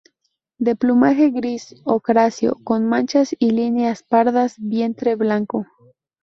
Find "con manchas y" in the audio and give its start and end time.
2.63-3.51